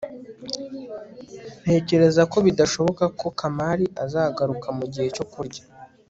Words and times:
ntekereza 1.61 2.21
ko 2.31 2.37
bidashoboka 2.45 3.03
ko 3.19 3.27
kamali 3.39 3.85
azagaruka 4.03 4.67
mugihe 4.77 5.07
cyo 5.17 5.25
kurya 5.33 5.63